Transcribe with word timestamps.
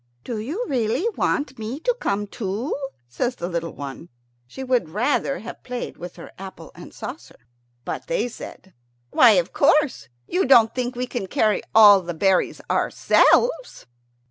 "Do 0.23 0.39
you 0.39 0.65
really 0.67 1.07
want 1.15 1.59
me 1.59 1.79
to 1.81 1.95
come 1.99 2.25
too?" 2.25 2.75
says 3.07 3.35
the 3.35 3.47
little 3.47 3.75
one. 3.75 4.09
She 4.47 4.63
would 4.63 4.89
rather 4.89 5.37
have 5.37 5.61
played 5.61 5.95
with 5.97 6.15
her 6.15 6.31
apple 6.39 6.71
and 6.73 6.91
saucer. 6.91 7.45
But 7.85 8.07
they 8.07 8.27
said, 8.27 8.73
"Why, 9.11 9.33
of 9.33 9.53
course. 9.53 10.09
You 10.27 10.47
don't 10.47 10.73
think 10.73 10.95
we 10.95 11.05
can 11.05 11.27
carry 11.27 11.61
all 11.75 12.01
the 12.01 12.15
berries 12.15 12.61
ourselves!" 12.67 13.85